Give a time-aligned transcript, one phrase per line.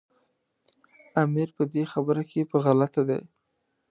[1.23, 3.21] امیر په دې خبره کې په غلطه دی.